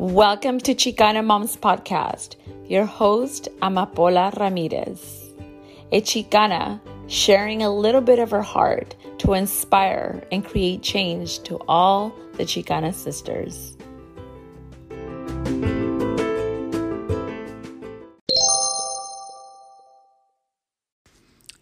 [0.00, 2.36] Welcome to Chicana Moms Podcast.
[2.68, 5.34] Your host, Amapola Ramirez.
[5.90, 11.58] A Chicana sharing a little bit of her heart to inspire and create change to
[11.66, 13.76] all the Chicana sisters.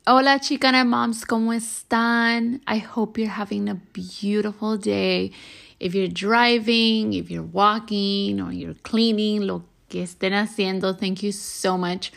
[0.07, 2.61] Hola, Chicana moms, ¿cómo están?
[2.67, 5.33] I hope you're having a beautiful day.
[5.79, 11.33] If you're driving, if you're walking, or you're cleaning, lo que estén haciendo, thank you
[11.33, 12.13] so much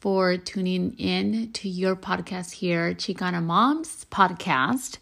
[0.00, 4.98] for tuning in to your podcast here, Chicana Moms Podcast.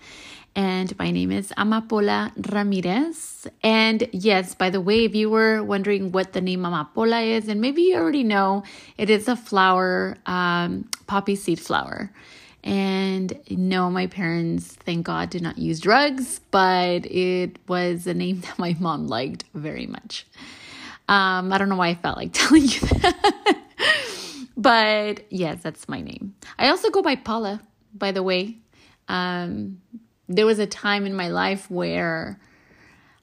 [0.54, 3.46] And my name is Amapola Ramirez.
[3.62, 7.62] And yes, by the way, if you were wondering what the name Amapola is, and
[7.62, 8.62] maybe you already know,
[8.98, 12.12] it is a flower, um, poppy seed flower.
[12.64, 18.40] And no, my parents, thank God, did not use drugs, but it was a name
[18.42, 20.27] that my mom liked very much.
[21.08, 23.56] Um, I don't know why I felt like telling you that.
[24.56, 26.34] but yes, that's my name.
[26.58, 27.60] I also go by Paula,
[27.94, 28.58] by the way.
[29.08, 29.80] Um,
[30.28, 32.38] there was a time in my life where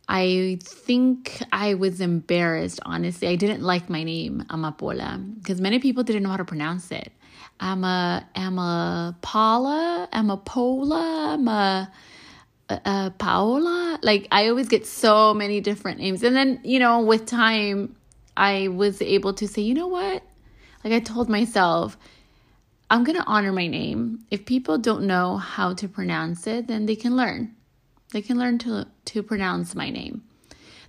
[0.08, 3.28] I think I was embarrassed, honestly.
[3.28, 7.12] I didn't like my name, Amapola, because many people didn't know how to pronounce it.
[7.60, 11.92] Ama, Ama Paula, Amapola, Ama
[12.70, 14.00] uh, uh, Paola.
[14.02, 16.24] Like, I always get so many different names.
[16.24, 17.96] And then, you know, with time,
[18.38, 20.24] I was able to say, you know what?
[20.84, 21.98] Like, I told myself,
[22.90, 24.26] I'm to honor my name.
[24.32, 27.56] If people don't know how to pronounce it, then they can learn.
[28.12, 30.24] They can learn to to pronounce my name.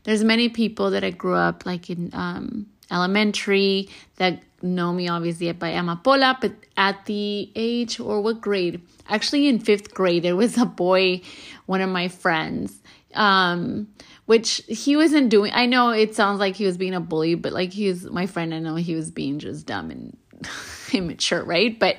[0.04, 5.50] There's many people that I grew up like in um, elementary that know me obviously
[5.52, 8.80] by Amapola, but at the age or what grade?
[9.08, 11.22] Actually, in fifth grade, there was a boy,
[11.66, 12.80] one of my friends,
[13.14, 13.88] um,
[14.26, 15.52] which he wasn't doing.
[15.54, 18.26] I know it sounds like he was being a bully, but like he was my
[18.26, 18.54] friend.
[18.54, 20.16] I know he was being just dumb and
[20.92, 21.78] immature, right?
[21.78, 21.96] But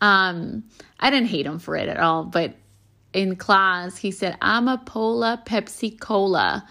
[0.00, 0.64] um,
[1.00, 2.24] I didn't hate him for it at all.
[2.24, 2.54] But
[3.12, 6.66] in class, he said, "I'm a Amapola Pepsi Cola.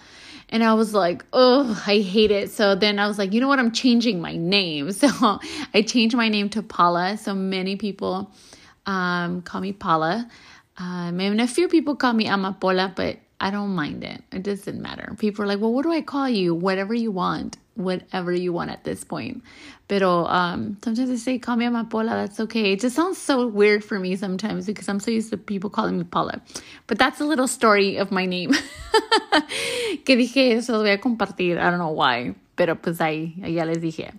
[0.51, 2.51] And I was like, oh, I hate it.
[2.51, 3.59] So then I was like, you know what?
[3.59, 4.91] I'm changing my name.
[5.01, 5.07] So
[5.73, 7.17] I changed my name to Paula.
[7.17, 8.31] So many people
[8.85, 10.29] um, call me Paula.
[10.77, 14.23] Um, and a few people call me Amapola, but I don't mind it.
[14.31, 15.15] It doesn't matter.
[15.17, 16.55] People are like, well, what do I call you?
[16.55, 19.43] Whatever you want whatever you want at this point.
[19.87, 22.73] Pero um, sometimes I say, call me Amapola, that's okay.
[22.73, 25.97] It just sounds so weird for me sometimes because I'm so used to people calling
[25.97, 26.41] me Paula.
[26.87, 28.51] But that's a little story of my name.
[30.05, 31.57] que dije, eso voy a compartir.
[31.57, 34.13] I don't know why, pero pues ahí ya les dije.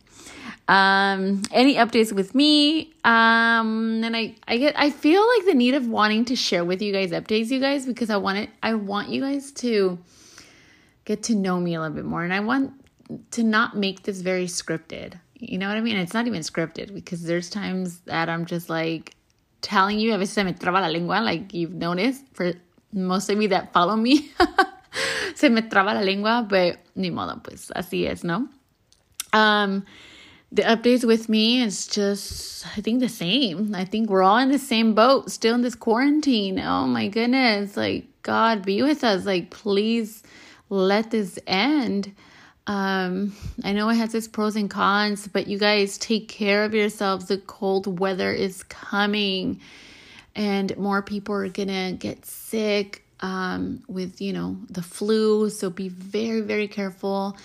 [0.69, 2.93] Um, any updates with me?
[3.05, 6.81] Um, and I, I get, I feel like the need of wanting to share with
[6.81, 9.99] you guys updates, you guys, because I want it, I want you guys to
[11.05, 12.23] get to know me a little bit more.
[12.23, 12.73] And I want
[13.33, 15.15] to not make this very scripted.
[15.35, 15.97] You know what I mean?
[15.97, 19.15] It's not even scripted because there's times that I'm just like
[19.61, 22.53] telling you, a veces se me traba la lengua, like you've noticed for
[22.93, 24.31] most of you that follow me.
[25.35, 28.49] se me traba la lengua, but ni modo, pues así es, ¿no?
[29.33, 29.85] Um,
[30.53, 33.75] the updates with me is just, I think, the same.
[33.75, 36.61] I think we're all in the same boat, still in this quarantine.
[36.61, 37.75] Oh my goodness.
[37.77, 39.25] Like, God, be with us.
[39.25, 40.23] Like, please
[40.69, 42.15] let this end.
[42.67, 46.75] Um, I know it has its pros and cons, but you guys take care of
[46.75, 47.27] yourselves.
[47.27, 49.61] The cold weather is coming,
[50.37, 55.51] and more people are gonna get sick um, with you know the flu.
[55.51, 57.37] So be very very careful.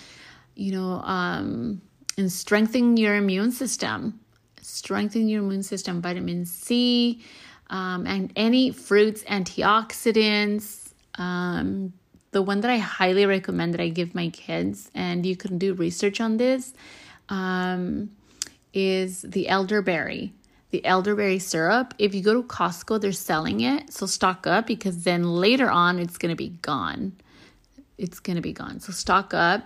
[0.54, 1.82] You know, um,
[2.18, 4.20] and strengthen your immune system.
[4.60, 6.02] Strengthen your immune system.
[6.02, 7.22] Vitamin C,
[7.70, 10.92] um, and any fruits, antioxidants.
[11.14, 11.94] Um,
[12.32, 15.72] the one that I highly recommend that I give my kids, and you can do
[15.74, 16.74] research on this,
[17.28, 18.10] um,
[18.74, 20.34] is the elderberry.
[20.70, 21.94] The elderberry syrup.
[21.98, 23.90] If you go to Costco, they're selling it.
[23.92, 27.12] So stock up because then later on it's going to be gone.
[27.96, 28.80] It's going to be gone.
[28.80, 29.64] So stock up.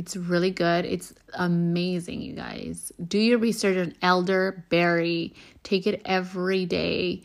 [0.00, 0.84] It's really good.
[0.84, 2.92] It's amazing, you guys.
[3.06, 5.34] Do your research on elderberry.
[5.62, 7.22] Take it every day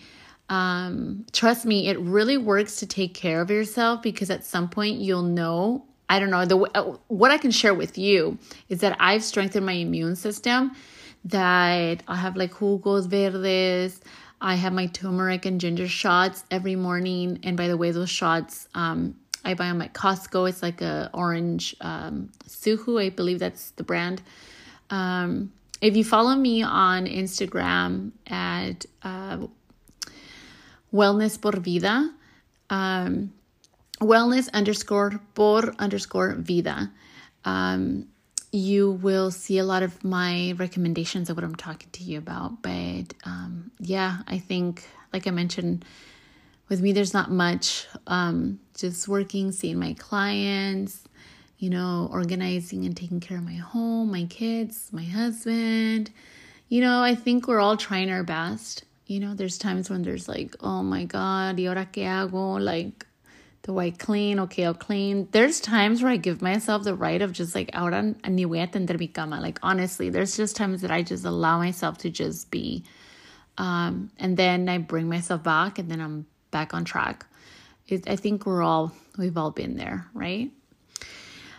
[0.49, 4.99] um, trust me, it really works to take care of yourself because at some point
[4.99, 5.85] you'll know.
[6.07, 8.37] I don't know the uh, what I can share with you
[8.69, 10.75] is that I've strengthened my immune system.
[11.25, 14.01] That I have like jugos verdes.
[14.39, 17.39] I have my turmeric and ginger shots every morning.
[17.41, 19.15] And by the way, those shots um,
[19.45, 20.49] I buy them at Costco.
[20.49, 24.21] It's like a orange um, Suhu, I believe that's the brand.
[24.89, 25.51] Um,
[25.81, 29.45] if you follow me on Instagram at uh,
[30.91, 32.11] wellness por vida,
[32.69, 33.31] um,
[34.01, 36.91] wellness underscore por underscore vida.
[37.43, 38.07] Um,
[38.51, 42.61] you will see a lot of my recommendations of what I'm talking to you about.
[42.61, 45.83] But um, yeah, I think, like I mentioned,
[46.69, 47.85] with me, there's not much.
[48.07, 51.03] Um, just working, seeing my clients,
[51.57, 56.11] you know, organizing and taking care of my home, my kids, my husband.
[56.69, 58.83] You know, I think we're all trying our best.
[59.07, 62.59] You know, there's times when there's like, oh my God, y ahora qué hago?
[62.59, 63.05] Like,
[63.63, 64.39] do I clean?
[64.41, 65.27] Okay, I'll clean.
[65.31, 68.67] There's times where I give myself the right of just like, ahora ni voy a
[68.67, 69.39] tender mi cama.
[69.39, 72.83] Like, honestly, there's just times that I just allow myself to just be.
[73.57, 77.25] Um, and then I bring myself back and then I'm back on track.
[77.87, 80.51] It, I think we're all, we've all been there, right?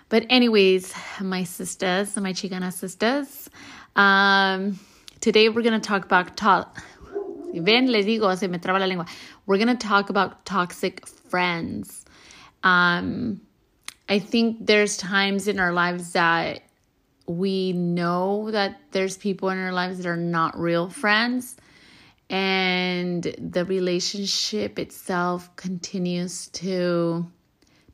[0.08, 3.48] But, anyways, my sisters, my Chicana sisters,
[3.94, 4.78] um,
[5.20, 6.66] today we're going to talk about, to-
[7.54, 9.06] ven, digo, se me traba la lengua.
[9.46, 12.04] We're going to talk about toxic friends.
[12.64, 13.40] Um,
[14.08, 16.62] I think there's times in our lives that
[17.28, 21.56] we know that there's people in our lives that are not real friends
[22.28, 27.26] and the relationship itself continues to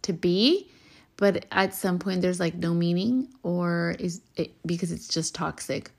[0.02, 0.68] to be
[1.16, 5.90] but at some point there's like no meaning or is it because it's just toxic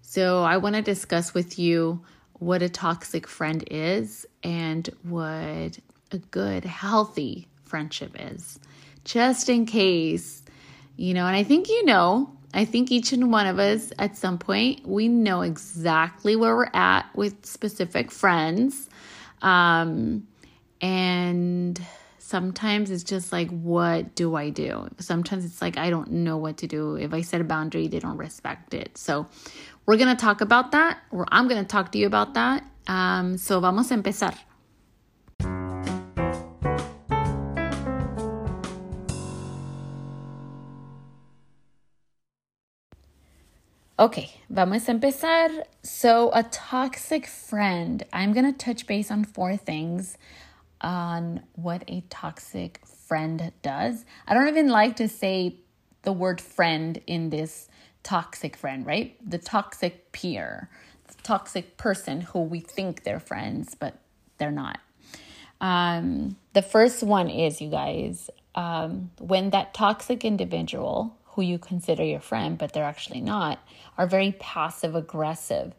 [0.00, 2.02] so i want to discuss with you
[2.38, 5.78] what a toxic friend is and what
[6.12, 8.58] a good, healthy friendship is,
[9.04, 10.42] just in case,
[10.96, 11.26] you know.
[11.26, 14.86] And I think you know, I think each and one of us at some point,
[14.86, 18.88] we know exactly where we're at with specific friends.
[19.42, 20.26] Um,
[20.80, 21.78] and
[22.18, 24.88] sometimes it's just like, what do I do?
[24.98, 26.96] Sometimes it's like, I don't know what to do.
[26.96, 28.96] If I set a boundary, they don't respect it.
[28.96, 29.26] So,
[29.84, 32.64] we're going to talk about that, or I'm going to talk to you about that.
[32.88, 34.32] Um, so, vamos a empezar.
[43.98, 45.64] Okay, vamos a empezar.
[45.82, 48.04] So, a toxic friend.
[48.12, 50.18] I'm going to touch base on four things
[50.82, 54.04] on what a toxic friend does.
[54.26, 55.56] I don't even like to say
[56.02, 57.70] the word friend in this
[58.02, 59.16] toxic friend, right?
[59.26, 60.68] The toxic peer,
[61.08, 63.96] the toxic person who we think they're friends, but
[64.36, 64.78] they're not.
[65.62, 72.02] Um, the first one is, you guys, um, when that toxic individual who you consider
[72.02, 73.60] your friend, but they're actually not,
[73.96, 75.74] are very passive aggressive.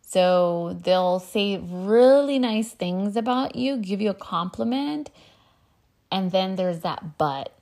[0.00, 5.10] So they'll say really nice things about you, give you a compliment,
[6.10, 7.52] and then there's that but.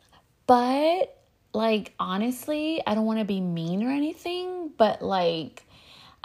[0.46, 1.20] But,
[1.52, 5.65] like, honestly, I don't want to be mean or anything, but like,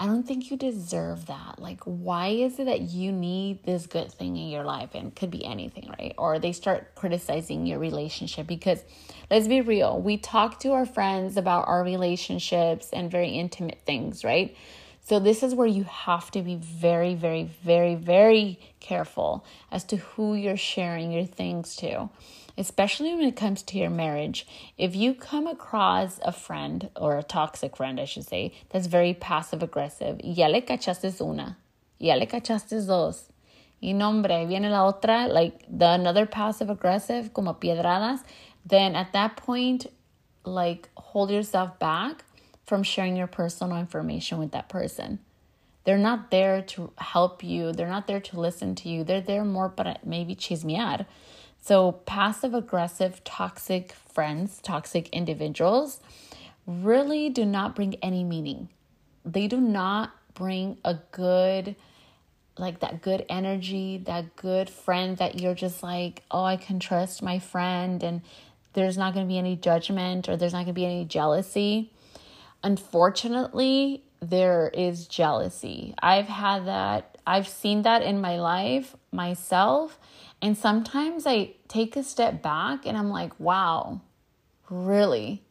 [0.01, 1.59] I don't think you deserve that.
[1.59, 4.95] Like, why is it that you need this good thing in your life?
[4.95, 6.15] And could be anything, right?
[6.18, 8.83] Or they start criticizing your relationship because
[9.30, 14.24] let's be real, we talk to our friends about our relationships and very intimate things,
[14.24, 14.57] right?
[15.03, 19.98] So, this is where you have to be very, very, very, very careful as to
[19.98, 22.09] who you're sharing your things to
[22.57, 24.48] especially when it comes to your marriage.
[24.77, 29.13] If you come across a friend or a toxic friend, I should say, that's very
[29.13, 31.57] passive aggressive, ya le cachaste una,
[32.00, 33.27] ya le cachaste dos.
[33.81, 38.24] Y nombre, viene la otra, like the another passive aggressive, como piedradas,
[38.65, 39.88] then at that point,
[40.46, 42.24] like hold yourself back
[42.65, 45.20] from sharing your personal information with that person.
[45.84, 47.72] They're not there to help you.
[47.72, 49.03] They're not there to listen to you.
[49.03, 51.05] They're there more para maybe chismear.
[51.62, 56.00] So, passive aggressive, toxic friends, toxic individuals
[56.65, 58.70] really do not bring any meaning.
[59.24, 61.75] They do not bring a good,
[62.58, 67.22] like that good energy, that good friend that you're just like, oh, I can trust
[67.22, 68.22] my friend, and
[68.74, 71.91] there's not going to be any judgment or there's not going to be any jealousy.
[72.63, 75.94] Unfortunately, there is jealousy.
[76.01, 79.99] I've had that, I've seen that in my life myself
[80.41, 84.01] and sometimes I take a step back and I'm like, wow,
[84.69, 85.43] really?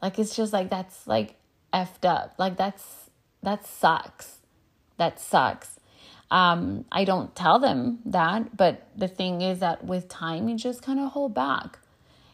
[0.00, 1.34] Like it's just like that's like
[1.72, 2.34] effed up.
[2.38, 3.10] Like that's
[3.42, 4.38] that sucks.
[4.96, 5.78] That sucks.
[6.30, 10.82] Um, I don't tell them that, but the thing is that with time you just
[10.82, 11.78] kind of hold back.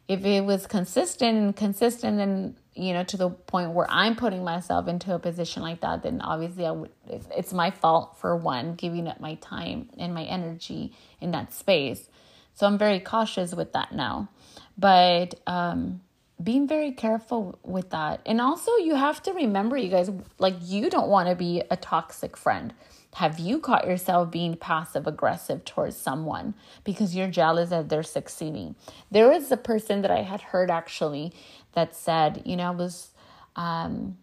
[0.06, 4.44] If it was consistent and consistent and you know to the point where I'm putting
[4.44, 6.90] myself into a position like that, then obviously I would.
[7.08, 12.08] It's my fault for one giving up my time and my energy in that space.
[12.54, 14.28] So I'm very cautious with that now.
[14.76, 16.00] But um,
[16.42, 18.20] being very careful with that.
[18.24, 21.76] And also, you have to remember, you guys, like, you don't want to be a
[21.76, 22.74] toxic friend.
[23.14, 26.54] Have you caught yourself being passive aggressive towards someone
[26.84, 28.76] because you're jealous that they're succeeding?
[29.10, 31.32] There was a person that I had heard actually
[31.78, 33.10] that said, you know, I was
[33.54, 34.18] um,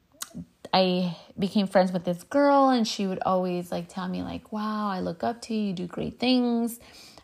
[0.74, 4.90] I became friends with this girl, and she would always like tell me like, "Wow,
[4.90, 5.68] I look up to you.
[5.68, 6.80] You do great things,"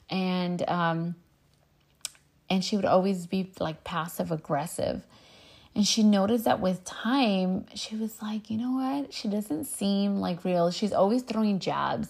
[0.09, 1.15] and um,
[2.49, 5.03] and she would always be like passive aggressive.
[5.75, 9.13] And she noticed that with time, she was like, you know what?
[9.13, 10.69] She doesn't seem like real.
[10.69, 12.09] She's always throwing jabs.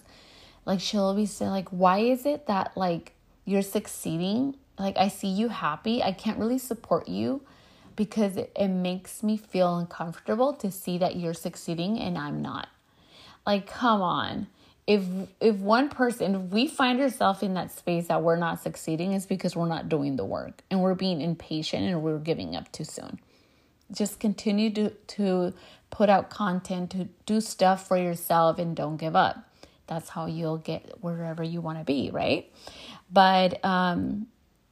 [0.65, 3.13] Like she'll always say, like, why is it that like
[3.45, 4.55] you're succeeding?
[4.79, 6.01] Like I see you happy.
[6.01, 7.41] I can't really support you
[8.01, 12.67] because it, makes me feel uncomfortable to see that you're succeeding and I'm not.
[13.45, 14.47] Like, come on.
[14.87, 15.03] If
[15.39, 19.27] if one person, if we find ourselves in that space that we're not succeeding, it's
[19.27, 22.85] because we're not doing the work and we're being impatient and we're giving up too
[22.85, 23.19] soon.
[23.91, 25.53] Just continue to to
[25.91, 29.47] put out content, to do stuff for yourself and don't give up.
[29.85, 32.51] That's how you'll get wherever you want to be, right?
[33.11, 34.25] But um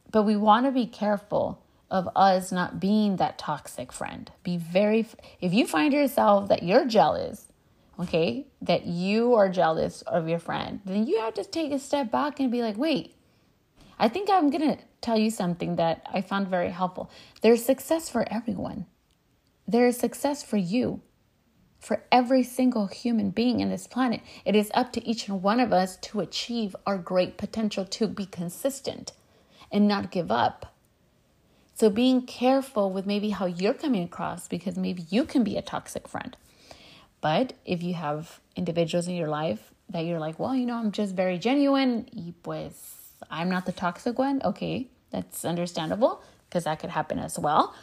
[0.10, 4.32] but we want to be careful of us not being that toxic friend.
[4.44, 5.08] Be very,
[5.42, 7.48] if you find yourself that you're jealous,
[8.00, 12.12] okay, that you are jealous of your friend, then you have to take a step
[12.12, 13.16] back and be like, wait,
[13.98, 17.10] I think I'm going to tell you something that I found very helpful.
[17.42, 18.86] There's success for everyone,
[19.68, 21.02] there is success for you.
[21.80, 25.62] For every single human being in this planet, it is up to each and one
[25.62, 29.14] of us to achieve our great potential to be consistent
[29.72, 30.76] and not give up
[31.80, 35.62] so being careful with maybe how you're coming across because maybe you can be a
[35.62, 36.36] toxic friend.
[37.22, 40.92] But if you have individuals in your life that you're like, well, you know, I'm
[40.92, 42.74] just very genuine, pues
[43.32, 47.74] I'm not the toxic one, okay, that's understandable because that could happen as well.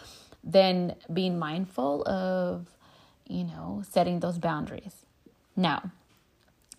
[0.45, 2.67] Then being mindful of,
[3.27, 5.07] you know, setting those boundaries.
[5.57, 5.91] Now,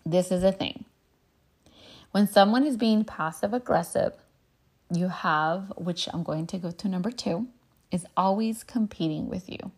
[0.05, 0.85] this is a thing.
[2.11, 4.13] When someone is being passive aggressive,
[4.91, 7.47] you have, which I'm going to go to number two,
[7.91, 9.71] is always competing with you.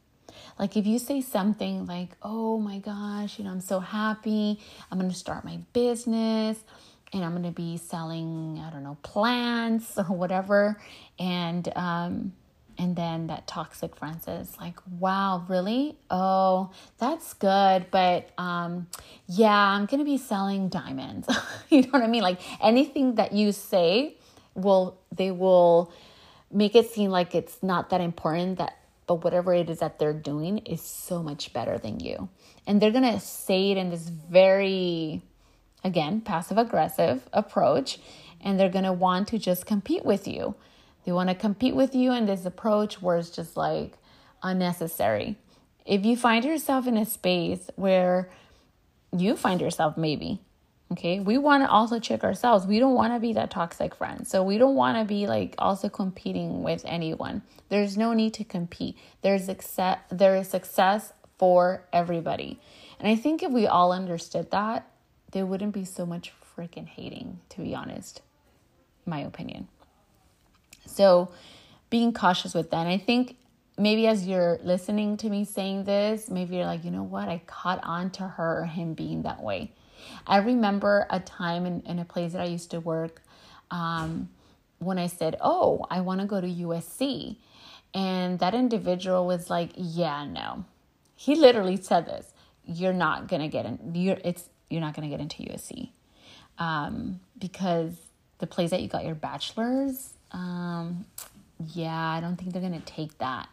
[0.57, 4.59] Like if you say something like, oh my gosh, you know, I'm so happy,
[4.91, 6.59] I'm going to start my business
[7.13, 10.79] and I'm going to be selling, I don't know, plants or whatever.
[11.17, 12.33] And, um,
[12.79, 18.87] and then that toxic friend says like wow really oh that's good but um
[19.27, 21.27] yeah i'm gonna be selling diamonds
[21.69, 24.15] you know what i mean like anything that you say
[24.55, 25.91] will they will
[26.51, 28.75] make it seem like it's not that important that
[29.09, 32.29] but whatever it is that they're doing is so much better than you.
[32.67, 35.23] And they're going to say it in this very
[35.83, 37.97] again passive aggressive approach
[38.41, 40.55] and they're going to want to just compete with you.
[41.05, 43.97] They want to compete with you in this approach where it's just like
[44.43, 45.37] unnecessary.
[45.85, 48.29] If you find yourself in a space where
[49.11, 50.39] you find yourself maybe
[50.91, 52.65] Okay, we want to also check ourselves.
[52.65, 54.27] We don't want to be that toxic friend.
[54.27, 57.43] So we don't want to be like also competing with anyone.
[57.69, 58.97] There's no need to compete.
[59.21, 62.59] There's success there is success for everybody.
[62.99, 64.89] And I think if we all understood that,
[65.31, 68.21] there wouldn't be so much freaking hating, to be honest.
[69.05, 69.67] My opinion.
[70.87, 71.31] So
[71.89, 72.87] being cautious with that.
[72.87, 73.37] And I think
[73.77, 77.29] maybe as you're listening to me saying this, maybe you're like, you know what?
[77.29, 79.71] I caught on to her or him being that way.
[80.27, 83.21] I remember a time in, in a place that I used to work
[83.71, 84.29] um,
[84.79, 87.37] when I said, Oh, I want to go to USC.
[87.93, 90.65] And that individual was like, Yeah, no.
[91.15, 92.33] He literally said this
[92.65, 95.89] You're not going to get in, you're, it's, you're not going to get into USC
[96.59, 97.95] um, because
[98.37, 101.05] the place that you got your bachelor's, um,
[101.73, 103.49] yeah, I don't think they're going to take that.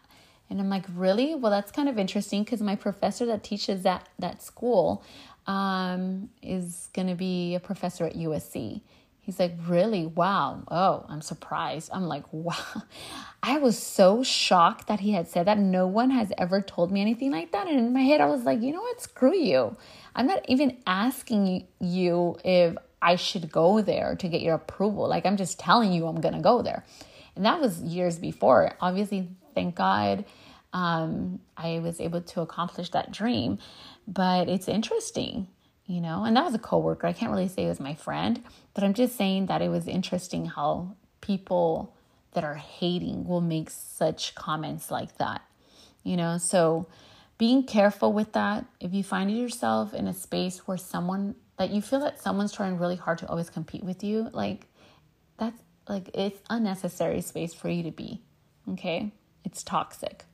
[0.49, 1.35] And I'm like, really?
[1.35, 5.03] Well, that's kind of interesting because my professor that teaches that that school
[5.47, 8.81] um, is going to be a professor at USC.
[9.19, 10.05] He's like, Really?
[10.05, 10.63] Wow.
[10.69, 11.89] Oh, I'm surprised.
[11.93, 12.55] I'm like, Wow.
[13.43, 15.57] I was so shocked that he had said that.
[15.57, 17.67] No one has ever told me anything like that.
[17.67, 19.01] And in my head, I was like, You know what?
[19.01, 19.75] Screw you.
[20.15, 25.07] I'm not even asking you if I should go there to get your approval.
[25.07, 26.83] Like, I'm just telling you I'm going to go there.
[27.35, 28.75] And that was years before.
[28.81, 30.25] Obviously, thank God
[30.73, 33.59] um, I was able to accomplish that dream.
[34.07, 35.47] But it's interesting,
[35.85, 37.07] you know, and that was a coworker.
[37.07, 38.41] I can't really say it was my friend,
[38.73, 41.93] but I'm just saying that it was interesting how people
[42.33, 45.41] that are hating will make such comments like that,
[46.03, 46.37] you know.
[46.37, 46.87] So
[47.37, 48.65] being careful with that.
[48.79, 52.77] If you find yourself in a space where someone that you feel that someone's trying
[52.77, 54.67] really hard to always compete with you, like
[55.37, 58.21] that's like it's unnecessary space for you to be.
[58.69, 59.11] Okay?
[59.43, 60.25] It's toxic.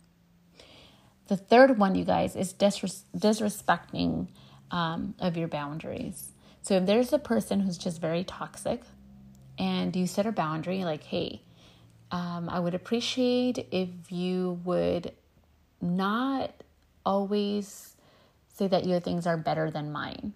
[1.27, 4.27] The third one, you guys, is disres- disrespecting
[4.71, 6.31] um, of your boundaries.
[6.61, 8.81] So if there's a person who's just very toxic
[9.57, 11.41] and you set a boundary like, hey,
[12.11, 15.13] um, I would appreciate if you would
[15.81, 16.51] not
[17.05, 17.95] always
[18.53, 20.33] say that your things are better than mine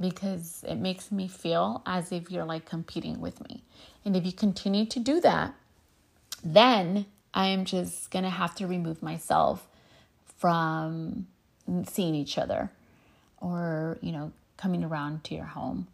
[0.00, 3.64] because it makes me feel as if you're like competing with me.
[4.04, 5.54] And if you continue to do that,
[6.44, 9.68] then I am just to have to remove myself
[10.36, 11.26] from
[11.86, 12.70] seeing each other
[13.38, 15.88] or, you know, coming around to your home.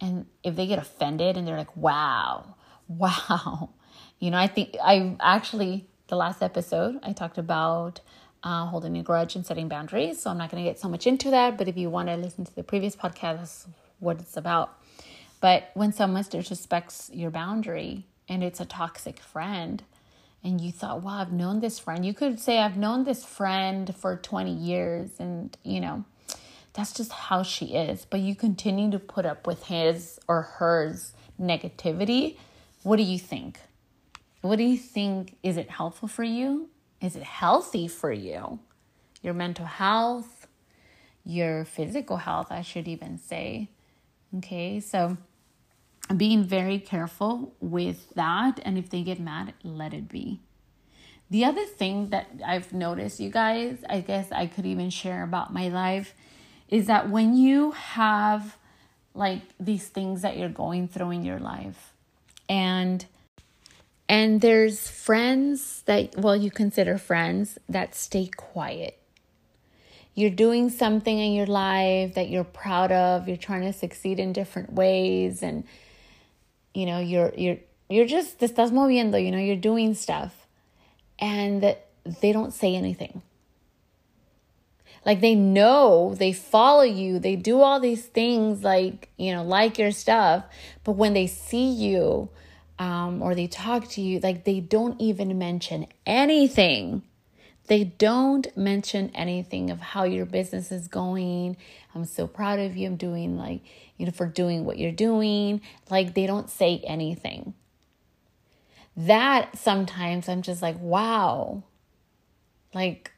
[0.00, 2.56] And if they get offended and they're like, wow,
[2.88, 3.70] wow,
[4.18, 8.00] you know, I think I actually, the last episode, I talked about
[8.42, 10.20] uh, holding a grudge and setting boundaries.
[10.20, 11.56] So I'm not going to get so much into that.
[11.56, 13.66] But if you want to listen to the previous podcast, that's
[14.00, 14.78] what it's about.
[15.40, 19.82] But when someone disrespects your boundary and it's a toxic friend,
[20.44, 22.04] and you thought, wow, I've known this friend.
[22.04, 26.04] You could say, I've known this friend for 20 years, and you know,
[26.74, 28.04] that's just how she is.
[28.04, 32.36] But you continue to put up with his or hers negativity.
[32.82, 33.58] What do you think?
[34.42, 35.36] What do you think?
[35.42, 36.68] Is it helpful for you?
[37.00, 38.58] Is it healthy for you?
[39.22, 40.46] Your mental health,
[41.24, 43.70] your physical health, I should even say.
[44.36, 45.16] Okay, so
[46.16, 48.60] being very careful with that.
[48.64, 50.40] And if they get mad, let it be.
[51.30, 55.52] The other thing that I've noticed, you guys, I guess I could even share about
[55.52, 56.14] my life,
[56.68, 58.56] is that when you have
[59.14, 61.92] like these things that you're going through in your life
[62.48, 63.06] and
[64.08, 68.98] and there's friends that well you consider friends that stay quiet
[70.14, 74.32] you're doing something in your life that you're proud of you're trying to succeed in
[74.32, 75.64] different ways and
[76.74, 77.56] you know you're you're
[77.88, 80.46] you're just te estás moviendo you know you're doing stuff
[81.18, 81.76] and
[82.20, 83.22] they don't say anything
[85.06, 89.78] like they know they follow you they do all these things like you know like
[89.78, 90.44] your stuff
[90.82, 92.28] but when they see you
[92.78, 97.02] um, or they talk to you like they don't even mention anything
[97.66, 101.56] they don't mention anything of how your business is going.
[101.94, 102.86] I'm so proud of you.
[102.86, 103.62] I'm doing like,
[103.96, 105.60] you know, for doing what you're doing.
[105.90, 107.54] Like they don't say anything.
[108.96, 111.62] That sometimes I'm just like, wow.
[112.72, 113.12] Like,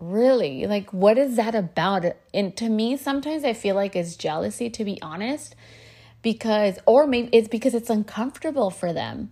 [0.00, 0.66] really?
[0.66, 2.04] Like, what is that about?
[2.32, 5.54] And to me, sometimes I feel like it's jealousy, to be honest,
[6.22, 9.30] because, or maybe it's because it's uncomfortable for them.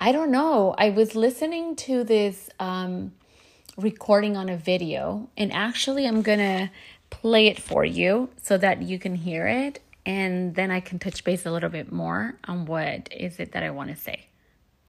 [0.00, 0.74] I don't know.
[0.76, 3.12] I was listening to this, um,
[3.76, 5.30] recording on a video.
[5.36, 6.70] And actually, I'm going to
[7.22, 9.78] play it for you so that you can hear it.
[10.04, 13.62] And then I can touch base a little bit more on what is it that
[13.62, 14.26] I want to say.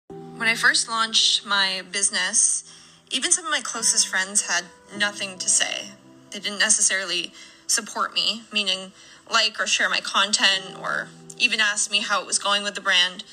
[0.10, 2.64] When I first launched my business,
[3.12, 4.66] even some of my closest friends had
[4.98, 5.92] nothing to say.
[6.32, 7.32] They didn't necessarily
[7.68, 8.92] support me, meaning
[9.32, 12.82] like or share my content or even ask me how it was going with the
[12.82, 13.24] brand.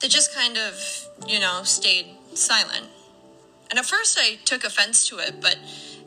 [0.00, 2.88] They just kind of, you know, stayed silent.
[3.70, 5.56] And at first I took offense to it, but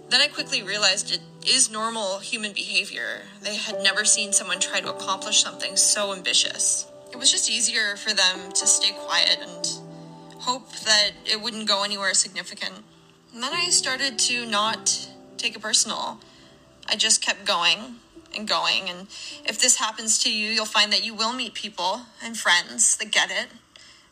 [0.10, 3.24] then I quickly realized it is normal human behavior.
[3.41, 6.88] They had never seen someone try to accomplish something so ambitious.
[7.12, 9.67] It was just easier for them to stay quiet and
[10.41, 12.84] hope that it wouldn't go anywhere significant.
[13.34, 16.19] And then I started to not take it personal.
[16.88, 17.95] I just kept going
[18.36, 18.89] and going.
[18.89, 19.08] And
[19.45, 23.12] if this happens to you, you'll find that you will meet people and friends that
[23.12, 23.48] get it,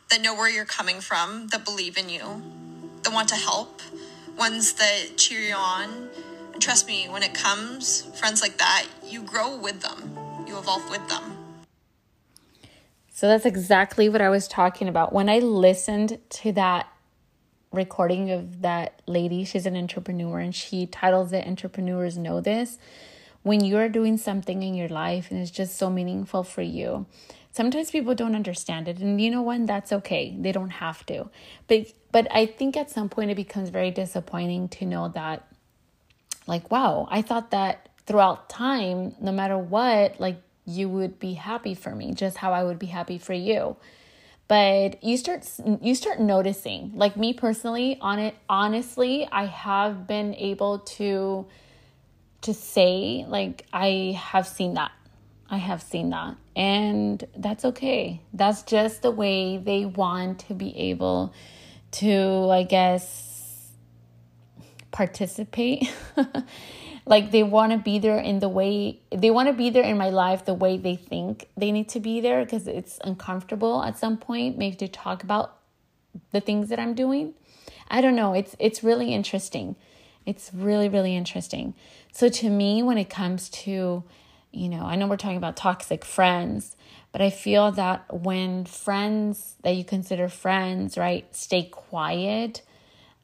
[0.10, 2.41] that know where you're coming from, that believe in you
[3.03, 3.81] that want to help,
[4.38, 6.10] ones that cheer you on.
[6.54, 10.89] And trust me, when it comes, friends like that, you grow with them, you evolve
[10.89, 11.38] with them.
[13.12, 15.12] So that's exactly what I was talking about.
[15.12, 16.88] When I listened to that
[17.71, 22.78] recording of that lady, she's an entrepreneur and she titles it Entrepreneurs Know This.
[23.41, 27.08] When you're doing something in your life and it's just so meaningful for you,
[27.57, 29.67] sometimes people don't understand it and you know what?
[29.67, 30.35] That's okay.
[30.39, 31.29] They don't have to.
[31.67, 35.47] But but i think at some point it becomes very disappointing to know that
[36.47, 41.75] like wow i thought that throughout time no matter what like you would be happy
[41.75, 43.77] for me just how i would be happy for you.
[44.49, 45.45] But you start
[45.81, 51.45] you start noticing like me personally on it honestly i have been able to
[52.43, 54.91] to say like i have seen that
[55.49, 56.36] I have seen that.
[56.55, 58.21] And that's okay.
[58.33, 61.33] That's just the way they want to be able
[61.91, 63.69] to, I guess,
[64.91, 65.91] participate.
[67.07, 69.97] like they want to be there in the way they want to be there in
[69.97, 73.97] my life the way they think they need to be there because it's uncomfortable at
[73.97, 75.57] some point maybe to talk about
[76.31, 77.33] the things that I'm doing.
[77.89, 78.33] I don't know.
[78.33, 79.75] It's it's really interesting.
[80.25, 81.73] It's really really interesting.
[82.12, 84.03] So to me when it comes to
[84.57, 86.75] you know, I know we're talking about toxic friends,
[87.11, 92.63] but I feel that when friends that you consider friends, right, stay quiet,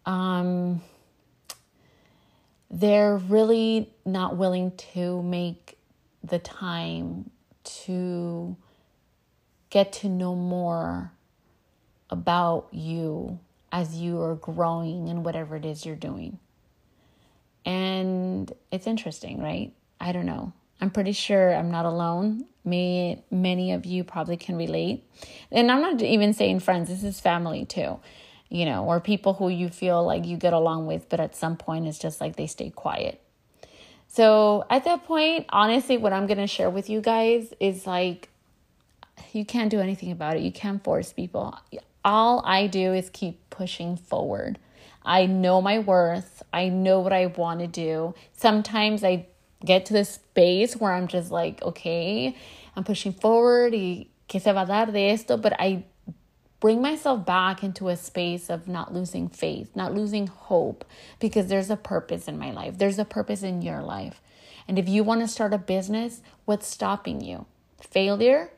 [0.06, 0.82] um,
[2.70, 5.78] they're really not willing to make
[6.24, 7.30] the time
[7.64, 8.56] to
[9.70, 11.12] get to know more
[12.10, 13.40] about you
[13.72, 16.38] as you are growing in whatever it is you're doing.
[17.66, 19.74] And it's interesting, right?
[20.00, 20.54] I don't know.
[20.84, 22.44] I'm pretty sure I'm not alone.
[22.66, 25.10] May, many of you probably can relate.
[25.50, 28.02] And I'm not even saying friends, this is family too,
[28.50, 31.56] you know, or people who you feel like you get along with, but at some
[31.56, 33.22] point it's just like they stay quiet.
[34.10, 38.28] So at that point, honestly, what I'm going to share with you guys is like,
[39.32, 40.42] you can't do anything about it.
[40.42, 41.58] You can't force people.
[42.04, 44.60] All I do is keep pushing forward.
[45.06, 46.44] I know my worth.
[46.52, 48.16] I know what I want to do.
[48.34, 49.28] Sometimes I
[49.66, 52.36] get to this space where I'm just like, okay,
[52.76, 53.74] I'm pushing forward.
[53.74, 55.38] Y que se va a dar de esto?
[55.38, 55.86] But I
[56.60, 60.86] bring myself back into a space of not losing faith, not losing hope,
[61.20, 62.78] because there's a purpose in my life.
[62.78, 64.22] There's a purpose in your life.
[64.68, 67.46] And if you want to start a business, what's stopping you?
[67.82, 68.50] Failure?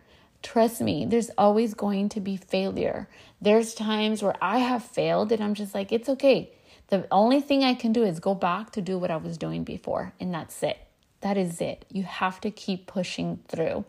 [0.44, 3.10] Trust me, there's always going to be failure.
[3.41, 6.52] There's times where I have failed and I'm just like, it's okay.
[6.89, 9.63] The only thing I can do is go back to do what I was doing
[9.63, 10.78] before, and that's it.
[11.25, 11.85] That is it.
[11.91, 13.83] You have to keep pushing through.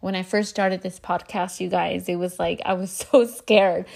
[0.00, 3.86] When I first started this podcast, you guys, it was like I was so scared.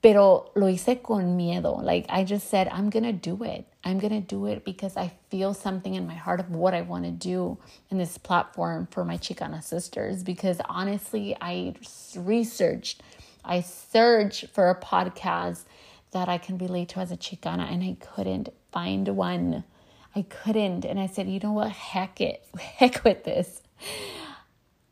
[0.00, 1.82] Pero lo hice con miedo.
[1.82, 3.66] Like I just said, I'm going to do it.
[3.84, 6.80] I'm going to do it because I feel something in my heart of what I
[6.80, 7.58] want to do
[7.90, 10.22] in this platform for my Chicana sisters.
[10.22, 11.74] Because honestly, I
[12.16, 13.02] researched,
[13.44, 15.64] I searched for a podcast
[16.12, 19.64] that I can relate to as a Chicana, and I couldn't find one.
[20.16, 20.84] I couldn't.
[20.84, 21.70] And I said, you know what?
[21.70, 22.44] Heck it.
[22.58, 23.62] Heck with this.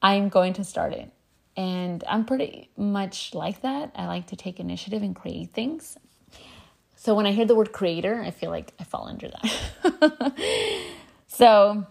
[0.01, 1.11] I'm going to start it.
[1.57, 3.93] And I'm pretty much like that.
[3.95, 5.97] I like to take initiative and create things.
[6.97, 10.33] So when I hear the word creator, I feel like I fall under that.
[11.27, 11.87] so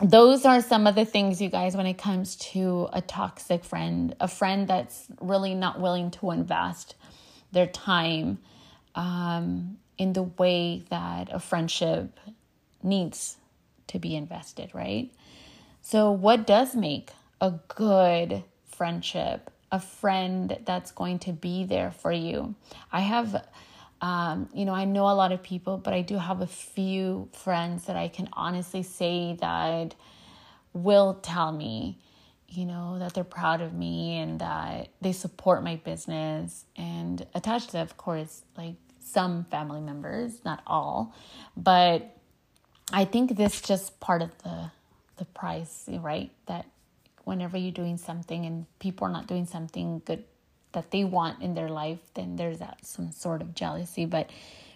[0.00, 4.16] those are some of the things, you guys, when it comes to a toxic friend,
[4.20, 6.94] a friend that's really not willing to invest
[7.52, 8.38] their time
[8.94, 12.18] um, in the way that a friendship
[12.88, 13.36] needs
[13.88, 15.10] to be invested, right?
[15.82, 22.12] So, what does make a good friendship, a friend that's going to be there for
[22.12, 22.54] you?
[22.92, 23.44] I have,
[24.00, 27.28] um, you know, I know a lot of people, but I do have a few
[27.32, 29.94] friends that I can honestly say that
[30.72, 31.98] will tell me,
[32.48, 36.64] you know, that they're proud of me and that they support my business.
[36.76, 41.14] And attached to, of course, like some family members, not all,
[41.56, 42.17] but
[42.92, 44.70] I think this just part of the
[45.18, 46.30] the price, right?
[46.46, 46.66] That
[47.24, 50.24] whenever you're doing something and people are not doing something good
[50.72, 54.04] that they want in their life, then there's that some sort of jealousy.
[54.04, 54.30] But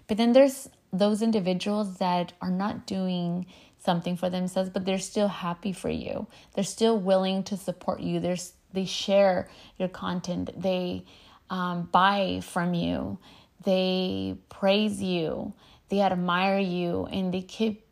[0.07, 3.47] but then there's those individuals that are not doing
[3.79, 6.27] something for themselves, but they're still happy for you.
[6.55, 8.21] They're still willing to support you.
[8.21, 9.49] There's they share
[9.79, 10.51] your content.
[10.61, 11.05] They
[11.51, 13.19] um, buy from you.
[13.65, 15.53] They praise you.
[15.89, 17.85] They admire you, and they keep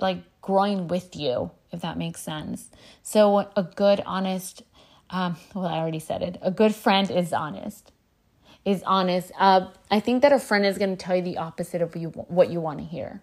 [0.00, 2.70] like growing with you, if that makes sense.
[3.02, 4.62] So, a good, honest,
[5.10, 6.38] um, well, I already said it.
[6.42, 7.92] A good friend is honest.
[8.64, 9.30] Is honest.
[9.38, 12.08] Uh, I think that a friend is going to tell you the opposite of you,
[12.08, 13.22] what you want to hear.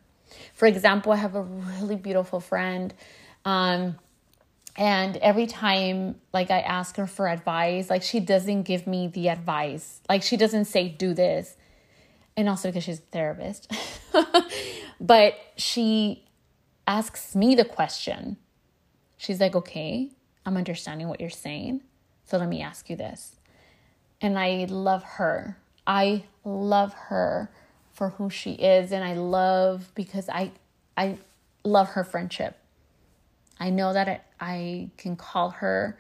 [0.54, 2.94] For example, I have a really beautiful friend.
[3.44, 3.98] Um,
[4.76, 9.30] and every time like i ask her for advice like she doesn't give me the
[9.30, 11.56] advice like she doesn't say do this
[12.36, 13.72] and also because she's a therapist
[15.00, 16.23] but she
[16.88, 18.38] asks me the question.
[19.18, 20.12] She's like, okay,
[20.46, 21.82] I'm understanding what you're saying.
[22.26, 23.38] So let me ask you this.
[24.22, 25.58] And I love her.
[25.86, 27.52] I love her
[27.92, 28.92] for who she is.
[28.92, 30.52] And I love because I,
[30.98, 31.18] I
[31.64, 32.58] love her friendship.
[33.60, 35.98] I know that I, I can call her.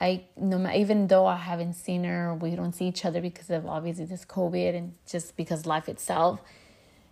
[0.00, 3.66] I no even though I haven't seen her, we don't see each other because of
[3.66, 6.40] obviously this COVID and just because life itself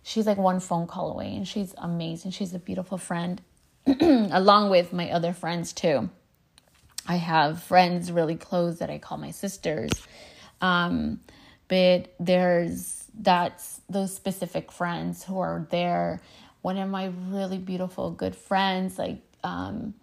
[0.03, 2.31] she's like one phone call away and she's amazing.
[2.31, 3.41] She's a beautiful friend,
[3.87, 6.09] along with my other friends too.
[7.07, 9.91] I have friends really close that I call my sisters.
[10.61, 11.19] Um,
[11.67, 16.21] but there's that's those specific friends who are there.
[16.61, 19.93] One of my really beautiful good friends, like um,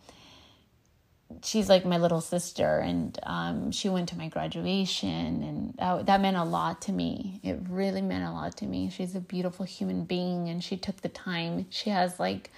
[1.43, 6.21] she's like my little sister and um, she went to my graduation and that, that
[6.21, 7.41] meant a lot to me.
[7.43, 8.91] It really meant a lot to me.
[8.91, 11.67] She's a beautiful human being and she took the time.
[11.71, 12.51] She has like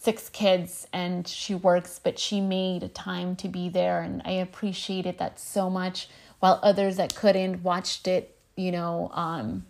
[0.00, 4.30] six kids and she works but she made a time to be there and i
[4.30, 9.64] appreciated that so much while others that couldn't watched it you know um,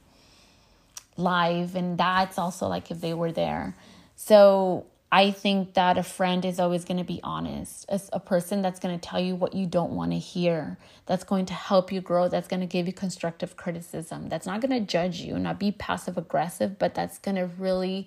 [1.19, 3.75] live and that's also like if they were there.
[4.17, 8.61] So I think that a friend is always going to be honest, a, a person
[8.61, 11.91] that's going to tell you what you don't want to hear, that's going to help
[11.91, 15.39] you grow, that's going to give you constructive criticism, that's not going to judge you,
[15.39, 18.07] not be passive aggressive, but that's going to really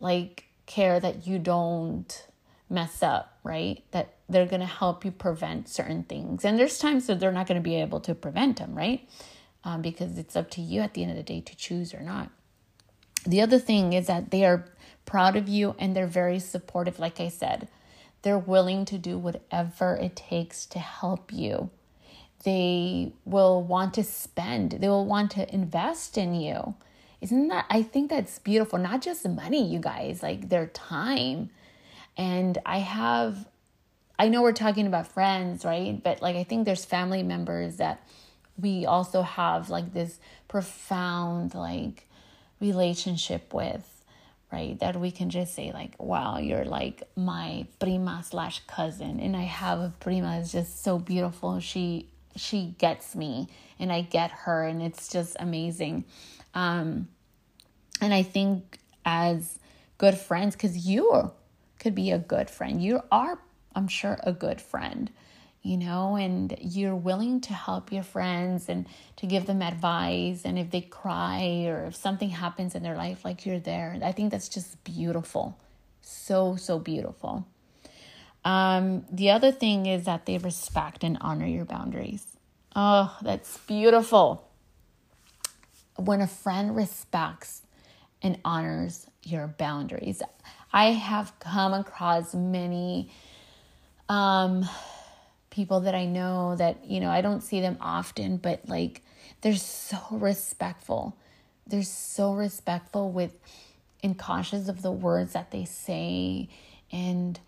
[0.00, 2.26] like care that you don't
[2.70, 3.84] mess up, right?
[3.90, 6.46] That they're going to help you prevent certain things.
[6.46, 9.06] And there's times that they're not going to be able to prevent them, right?
[9.64, 12.00] Um, because it's up to you at the end of the day to choose or
[12.00, 12.30] not.
[13.24, 14.64] The other thing is that they are
[15.04, 17.68] proud of you and they're very supportive, like I said.
[18.22, 21.70] They're willing to do whatever it takes to help you.
[22.44, 26.74] They will want to spend, they will want to invest in you.
[27.20, 28.78] Isn't that, I think that's beautiful.
[28.78, 31.50] Not just money, you guys, like their time.
[32.16, 33.48] And I have,
[34.18, 36.02] I know we're talking about friends, right?
[36.02, 38.04] But like, I think there's family members that
[38.60, 42.08] we also have like this profound, like,
[42.60, 43.91] relationship with
[44.52, 44.78] right?
[44.80, 49.42] That we can just say like, wow, you're like my prima slash cousin, and I
[49.42, 51.58] have a prima is just so beautiful.
[51.60, 56.04] She she gets me, and I get her, and it's just amazing.
[56.54, 57.08] Um,
[58.00, 59.58] and I think as
[59.98, 61.32] good friends, because you
[61.78, 63.38] could be a good friend, you are,
[63.74, 65.10] I'm sure, a good friend
[65.62, 70.42] you know, and you're willing to help your friends and to give them advice.
[70.44, 73.96] And if they cry or if something happens in their life, like you're there.
[74.02, 75.58] I think that's just beautiful.
[76.00, 77.46] So, so beautiful.
[78.44, 82.26] Um, the other thing is that they respect and honor your boundaries.
[82.74, 84.48] Oh, that's beautiful.
[85.96, 87.62] When a friend respects
[88.20, 90.22] and honors your boundaries,
[90.72, 93.10] I have come across many
[94.08, 94.68] um,
[95.52, 99.02] people that I know that, you know, I don't see them often, but like
[99.42, 101.16] they're so respectful.
[101.66, 103.38] They're so respectful with
[104.02, 106.48] and cautious of the words that they say
[106.90, 107.38] and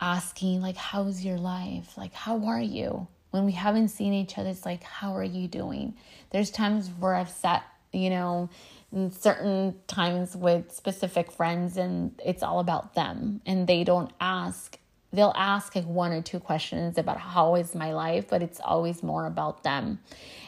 [0.00, 1.98] asking like how's your life?
[1.98, 3.08] Like how are you?
[3.30, 5.94] When we haven't seen each other, it's like how are you doing?
[6.30, 8.48] There's times where I've sat, you know,
[8.92, 14.78] in certain times with specific friends and it's all about them and they don't ask
[15.12, 19.02] they'll ask like one or two questions about how is my life, but it's always
[19.02, 20.00] more about them.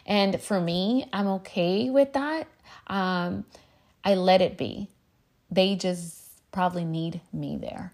[0.06, 2.46] And for me, I'm okay with that.
[2.86, 3.44] Um,
[4.04, 4.88] I let it be.
[5.50, 6.20] They just
[6.52, 7.92] probably need me there.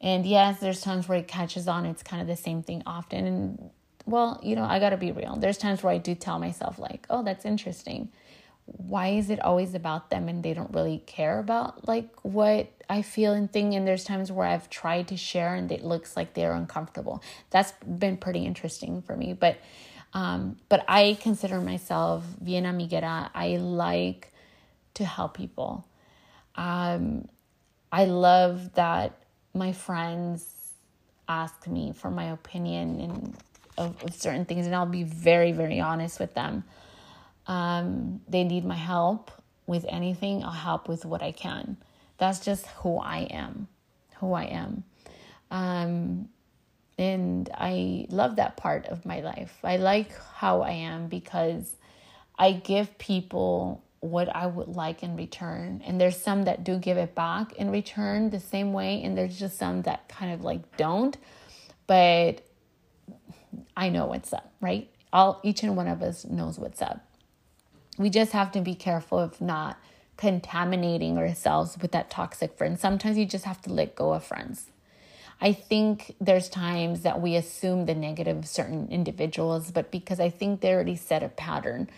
[0.00, 1.86] And yes, there's times where it catches on.
[1.86, 3.26] It's kind of the same thing often.
[3.26, 3.70] And
[4.04, 5.36] well, you know, I got to be real.
[5.36, 8.08] There's times where I do tell myself, like, oh, that's interesting
[8.76, 13.02] why is it always about them and they don't really care about like what I
[13.02, 16.34] feel and think and there's times where I've tried to share and it looks like
[16.34, 17.22] they're uncomfortable.
[17.50, 19.58] That's been pretty interesting for me, but
[20.14, 23.30] um but I consider myself bien amiguera.
[23.34, 24.32] I like
[24.94, 25.86] to help people.
[26.54, 27.28] Um
[27.90, 29.18] I love that
[29.54, 30.46] my friends
[31.28, 33.36] ask me for my opinion and
[33.78, 36.64] of, of certain things and I'll be very very honest with them
[37.46, 39.30] um, they need my help
[39.66, 41.76] with anything, I'll help with what I can.
[42.18, 43.68] That's just who I am,
[44.16, 44.84] who I am.
[45.50, 46.28] Um,
[46.98, 49.58] and I love that part of my life.
[49.64, 51.74] I like how I am because
[52.38, 55.82] I give people what I would like in return.
[55.86, 59.38] And there's some that do give it back in return the same way, and there's
[59.38, 61.16] just some that kind of like don't.
[61.86, 62.42] But
[63.76, 64.88] I know what's up, right?
[65.12, 67.04] All each and one of us knows what's up
[68.02, 69.78] we just have to be careful of not
[70.16, 72.78] contaminating ourselves with that toxic friend.
[72.78, 74.66] Sometimes you just have to let go of friends.
[75.40, 80.30] I think there's times that we assume the negative of certain individuals, but because I
[80.30, 81.88] think they already set a pattern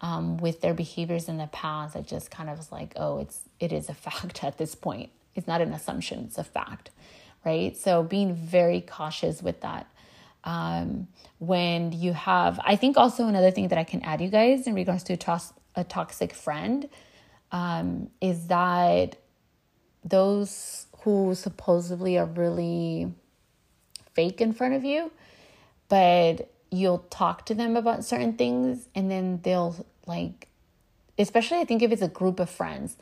[0.00, 3.40] um, with their behaviors in the past, I just kind of was like, oh, it's
[3.60, 5.10] it is a fact at this point.
[5.34, 6.90] It's not an assumption; it's a fact,
[7.46, 7.74] right?
[7.76, 9.86] So being very cautious with that
[10.44, 14.66] um, when you have i think also another thing that i can add you guys
[14.66, 16.88] in regards to a, tos- a toxic friend
[17.50, 19.16] um, is that
[20.04, 23.12] those who supposedly are really
[24.14, 25.10] fake in front of you
[25.88, 30.48] but you'll talk to them about certain things and then they'll like
[31.18, 32.96] especially i think if it's a group of friends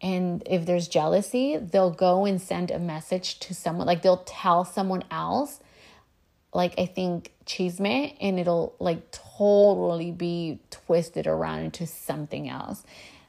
[0.00, 4.64] and if there's jealousy they'll go and send a message to someone like they'll tell
[4.64, 5.60] someone else
[6.52, 12.84] like I think chisme and it'll like totally be twisted around into something else.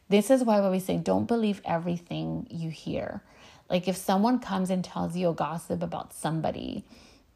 [0.10, 3.22] This is why we say don't believe everything you hear.
[3.70, 6.84] Like if someone comes and tells you a gossip about somebody,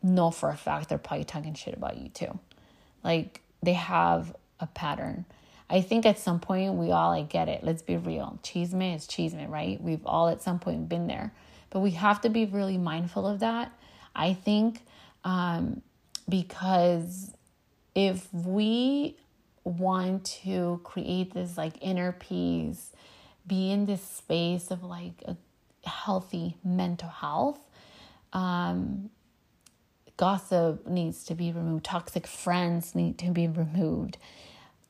[0.04, 2.38] know for a fact they're probably talking shit about you too.
[3.04, 5.26] Like they have a pattern.
[5.70, 7.64] I think at some point we all like get it.
[7.64, 8.40] Let's be real.
[8.44, 9.82] Chisme is chisme, right?
[9.82, 11.34] We've all at some point been there.
[11.70, 13.72] But we have to be really mindful of that,
[14.16, 14.82] I think,
[15.28, 15.82] um,
[16.30, 17.34] because
[17.94, 19.18] if we
[19.66, 22.94] want to create this like inner peace,
[23.46, 25.36] be in this space of like a
[25.86, 27.60] healthy mental health,
[28.32, 29.10] um,
[30.16, 34.18] gossip needs to be removed, toxic friends need to be removed.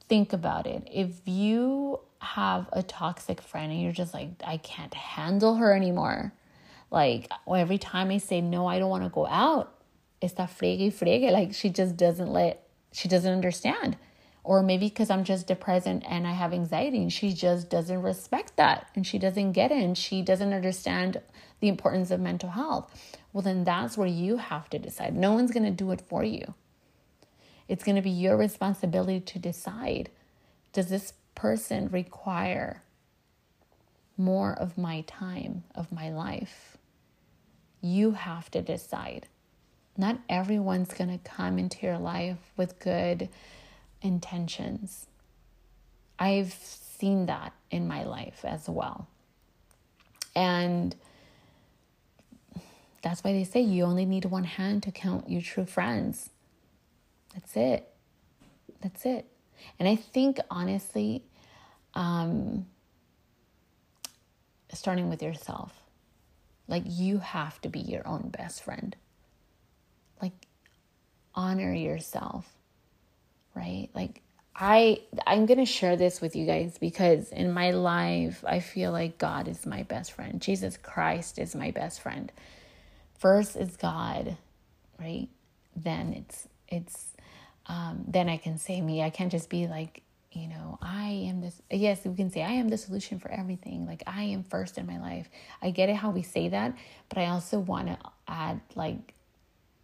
[0.08, 0.88] Think about it.
[0.94, 6.32] If you have a toxic friend and you're just like, I can't handle her anymore,
[6.92, 9.74] like every time I say no, I don't want to go out,
[10.22, 11.32] it's that friegue friegue.
[11.32, 13.98] Like she just doesn't let she doesn't understand.
[14.44, 18.02] Or maybe because I'm just depressed and, and I have anxiety and she just doesn't
[18.02, 21.20] respect that and she doesn't get it and she doesn't understand
[21.60, 22.90] the importance of mental health.
[23.34, 25.18] Well, then that's where you have to decide.
[25.18, 26.54] No one's going to do it for you.
[27.68, 30.10] It's going to be your responsibility to decide
[30.72, 32.84] does this person require
[34.16, 36.78] more of my time, of my life?
[37.82, 39.28] You have to decide.
[39.98, 43.30] Not everyone's going to come into your life with good
[44.02, 45.08] intentions.
[46.20, 49.08] I've seen that in my life as well.
[50.36, 50.96] And
[53.02, 56.30] that's why they say you only need one hand to count your true friends.
[57.34, 57.88] That's it.
[58.82, 59.26] That's it.
[59.80, 61.24] And I think, honestly,
[61.96, 62.68] um,
[64.72, 65.74] starting with yourself,
[66.68, 68.96] like you have to be your own best friend
[70.22, 70.48] like
[71.36, 72.58] honor yourself
[73.58, 73.90] right?
[73.94, 74.22] Like
[74.60, 78.92] i i'm going to share this with you guys because in my life i feel
[78.92, 80.42] like god is my best friend.
[80.42, 82.32] Jesus christ is my best friend.
[83.20, 84.36] First is god
[85.00, 85.28] right?
[85.76, 87.14] Then it's it's
[87.68, 89.04] um, then i can say me.
[89.04, 90.02] I can't just be like
[90.32, 93.86] you know i am this yes we can say i am the solution for everything.
[93.86, 95.30] Like i am first in my life.
[95.62, 96.76] I get it how we say that
[97.10, 99.14] but i also want to add like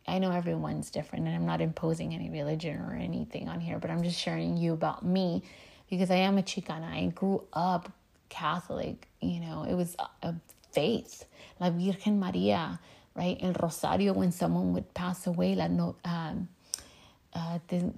[0.07, 3.89] I know everyone's different and I'm not imposing any religion or anything on here, but
[3.89, 5.43] I'm just sharing you about me
[5.89, 6.91] because I am a Chicana.
[6.91, 7.91] I grew up
[8.29, 10.33] Catholic, you know, it was a
[10.71, 11.25] faith.
[11.59, 12.79] La Virgen Maria,
[13.15, 13.37] right?
[13.41, 16.49] El Rosario, when someone would pass away, la no, um,
[17.33, 17.93] uh, the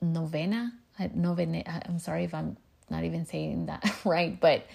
[0.00, 2.56] novena, uh, novena, uh, I'm sorry if I'm
[2.88, 4.66] not even saying that right, but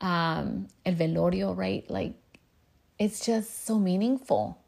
[0.00, 1.88] um, El Velorio, right?
[1.88, 2.14] Like,
[2.98, 4.61] it's just so meaningful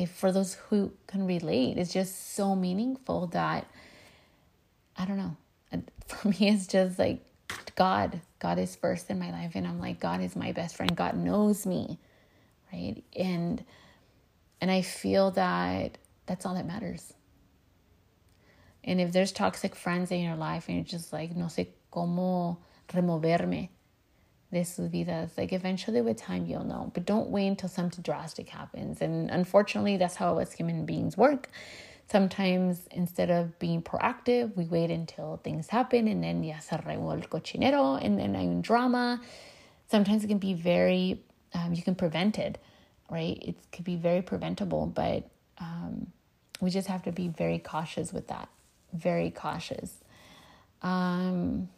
[0.00, 3.66] if for those who can relate, it's just so meaningful that
[4.96, 5.36] I don't know.
[6.06, 7.20] For me, it's just like
[7.76, 8.20] God.
[8.38, 10.96] God is first in my life, and I'm like, God is my best friend.
[10.96, 11.98] God knows me,
[12.72, 13.02] right?
[13.14, 13.62] And
[14.60, 17.12] and I feel that that's all that matters.
[18.82, 22.56] And if there's toxic friends in your life, and you're just like, no sé cómo
[22.94, 23.68] removerme,
[24.52, 25.30] de be vidas.
[25.36, 29.00] Like eventually with time you'll know, but don't wait until something drastic happens.
[29.00, 31.48] And unfortunately, that's how us human beings work.
[32.10, 37.22] Sometimes instead of being proactive, we wait until things happen and then ya se el
[37.30, 39.20] cochinero and then un drama.
[39.88, 41.22] Sometimes it can be very,
[41.54, 42.58] um, you can prevent it,
[43.10, 43.38] right?
[43.42, 46.08] It could be very preventable, but um,
[46.60, 48.48] we just have to be very cautious with that.
[48.92, 49.94] Very cautious.
[50.82, 51.68] Um,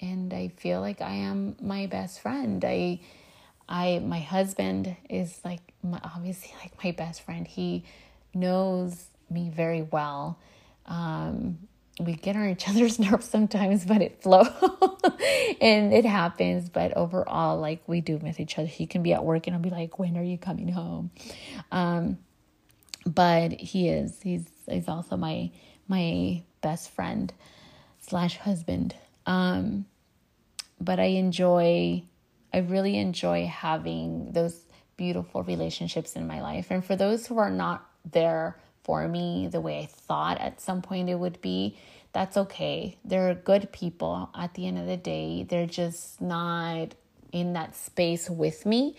[0.00, 2.64] and I feel like I am my best friend.
[2.64, 3.00] I
[3.68, 7.46] I my husband is like my, obviously like my best friend.
[7.46, 7.84] He
[8.34, 10.38] knows me very well.
[10.86, 11.58] Um,
[12.00, 14.48] we get on each other's nerves sometimes, but it flows
[15.60, 16.68] and it happens.
[16.68, 18.66] But overall, like we do miss each other.
[18.66, 21.10] He can be at work and I'll be like, "When are you coming home?"
[21.70, 22.18] Um,
[23.06, 24.20] but he is.
[24.22, 25.50] He's he's also my
[25.88, 27.32] my best friend
[28.00, 28.94] slash husband.
[29.30, 29.86] Um,
[30.80, 32.02] but I enjoy,
[32.52, 34.64] I really enjoy having those
[34.96, 36.66] beautiful relationships in my life.
[36.70, 40.82] And for those who are not there for me the way I thought at some
[40.82, 41.78] point it would be,
[42.12, 42.98] that's okay.
[43.04, 45.44] They're good people at the end of the day.
[45.48, 46.96] They're just not
[47.30, 48.96] in that space with me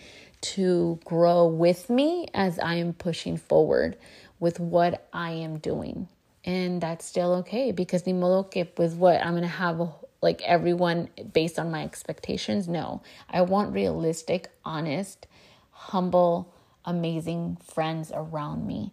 [0.54, 3.98] to grow with me as I am pushing forward
[4.40, 6.08] with what I am doing.
[6.42, 9.92] And that's still okay because ni modo que pues what I'm going to have a
[10.22, 12.68] like everyone based on my expectations.
[12.68, 15.26] No, I want realistic, honest,
[15.70, 16.54] humble,
[16.84, 18.92] amazing friends around me.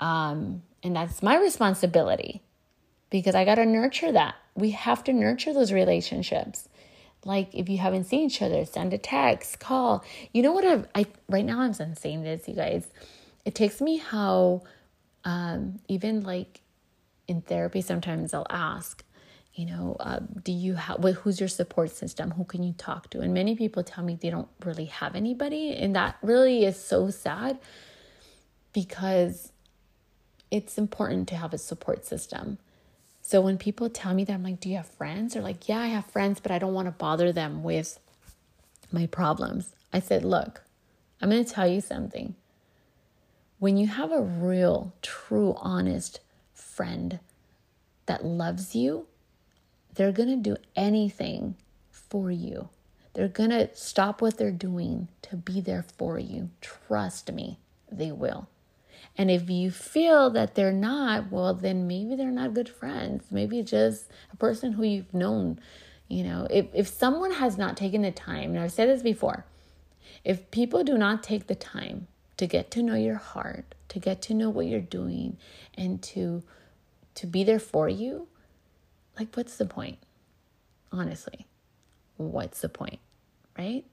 [0.00, 2.42] Um, and that's my responsibility
[3.10, 4.36] because I got to nurture that.
[4.54, 6.68] We have to nurture those relationships.
[7.24, 10.04] Like if you haven't seen each other, send a text, call.
[10.32, 12.86] You know what I've, I right now I'm saying this, you guys.
[13.44, 14.62] It takes me how
[15.24, 16.60] um, even like
[17.28, 19.04] in therapy sometimes I'll ask,
[19.54, 22.30] you know, uh, do you have, who's your support system?
[22.32, 23.20] Who can you talk to?
[23.20, 25.76] And many people tell me they don't really have anybody.
[25.76, 27.58] And that really is so sad
[28.72, 29.52] because
[30.50, 32.58] it's important to have a support system.
[33.20, 35.34] So when people tell me that, I'm like, do you have friends?
[35.34, 37.98] They're like, yeah, I have friends, but I don't want to bother them with
[38.90, 39.74] my problems.
[39.92, 40.62] I said, look,
[41.20, 42.34] I'm going to tell you something.
[43.58, 46.20] When you have a real, true, honest
[46.52, 47.20] friend
[48.06, 49.06] that loves you,
[49.94, 51.56] they're going to do anything
[51.90, 52.68] for you.
[53.14, 56.50] They're going to stop what they're doing to be there for you.
[56.60, 57.58] Trust me,
[57.90, 58.48] they will.
[59.18, 63.24] And if you feel that they're not, well, then maybe they're not good friends.
[63.30, 65.58] Maybe just a person who you've known.
[66.08, 69.44] You know, if, if someone has not taken the time, and I've said this before,
[70.24, 74.22] if people do not take the time to get to know your heart, to get
[74.22, 75.36] to know what you're doing,
[75.76, 76.42] and to
[77.14, 78.26] to be there for you,
[79.18, 79.98] like what's the point?
[80.90, 81.46] Honestly,
[82.16, 83.00] what's the point?
[83.58, 83.84] Right?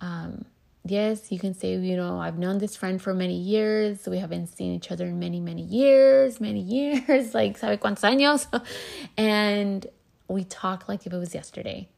[0.00, 0.44] Um,
[0.84, 4.06] yes, you can say, you know, I've known this friend for many years.
[4.06, 6.60] We haven't seen each other in many, many years, many
[7.06, 8.46] years, like, ¿sabe cuántos años?
[9.16, 9.86] and
[10.28, 11.88] we talk like if it was yesterday.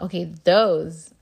[0.00, 1.14] Okay, those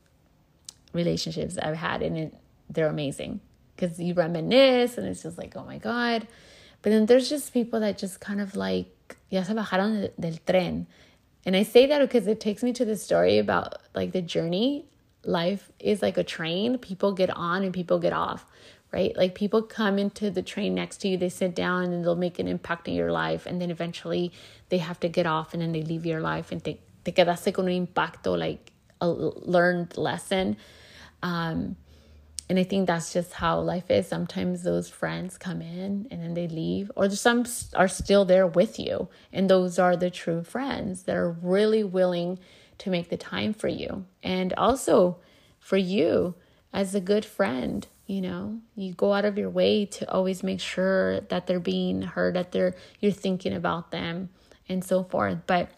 [0.92, 2.34] relationships I've had, and it,
[2.68, 3.40] they're amazing
[3.76, 6.26] because you reminisce and it's just like, oh my God.
[6.82, 8.86] But then there's just people that just kind of like,
[9.30, 10.86] ya se bajaron del tren.
[11.46, 14.84] And I say that because it takes me to the story about like the journey.
[15.24, 16.78] Life is like a train.
[16.78, 18.46] People get on and people get off,
[18.92, 19.16] right?
[19.16, 22.38] Like people come into the train next to you, they sit down and they'll make
[22.38, 23.46] an impact in your life.
[23.46, 24.32] And then eventually
[24.68, 27.52] they have to get off and then they leave your life and te, te quedaste
[27.54, 30.56] con un impacto, like a learned lesson.
[31.22, 31.76] Um,
[32.50, 34.08] and I think that's just how life is.
[34.08, 37.44] Sometimes those friends come in and then they leave, or some
[37.76, 39.08] are still there with you.
[39.32, 42.40] And those are the true friends that are really willing
[42.78, 44.04] to make the time for you.
[44.24, 45.18] And also
[45.60, 46.34] for you
[46.72, 50.58] as a good friend, you know, you go out of your way to always make
[50.58, 54.28] sure that they're being heard, that they're you're thinking about them
[54.68, 55.38] and so forth.
[55.46, 55.70] But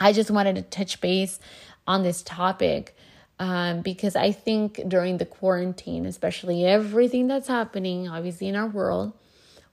[0.00, 1.38] I just wanted to touch base
[1.86, 2.96] on this topic
[3.38, 9.12] um, because I think during the quarantine, especially everything that's happening, obviously in our world,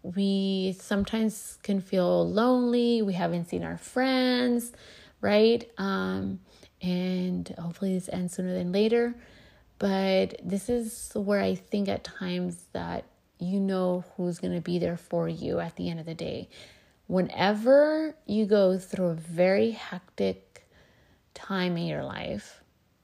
[0.02, 3.02] we sometimes can feel lonely.
[3.02, 4.72] We haven't seen our friends,
[5.22, 5.70] right?
[5.78, 6.40] Um,
[6.82, 9.16] and hopefully this ends sooner than later.
[9.78, 13.06] But this is where I think at times that
[13.40, 16.50] you know who's going to be there for you at the end of the day.
[17.08, 20.68] Whenever you go through a very hectic
[21.34, 22.59] time in your life,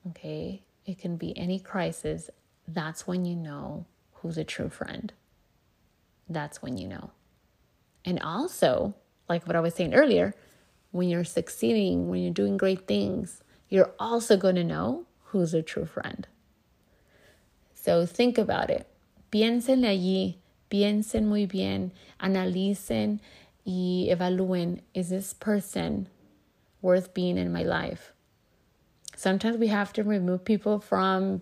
[0.10, 2.30] okay, it can be any crisis.
[2.68, 5.14] That's when you know who's a true friend.
[6.30, 7.12] That's when you know.
[8.04, 8.96] And also,
[9.30, 10.34] like what I was saying earlier,
[10.92, 15.62] when you're succeeding, when you're doing great things, you're also going to know who's a
[15.62, 16.28] true friend.
[17.74, 18.88] So think about it.
[19.32, 20.36] Piénsenle allí,
[20.72, 23.20] piensen muy bien, analicen
[23.66, 26.08] y evalúen is this person
[26.82, 28.15] worth being in my life?
[29.16, 31.42] Sometimes we have to remove people from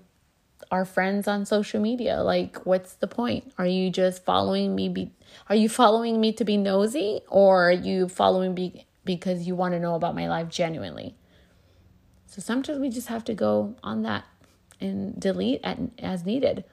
[0.72, 2.24] our friends on social media.
[2.24, 3.52] Like, what's the point?
[3.58, 4.90] Are you just following me?
[4.90, 5.12] Be,
[5.50, 9.74] are you following me to be nosy, or are you following me because you want
[9.74, 11.16] to know about my life genuinely?
[12.28, 14.26] So sometimes we just have to go on that
[14.80, 15.62] and delete
[16.00, 16.64] as needed.